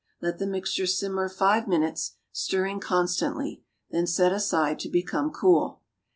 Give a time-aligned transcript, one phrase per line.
[0.19, 3.61] Let the mixture simmer five minutes, stirring constantly;
[3.91, 5.83] then set aside to become cool.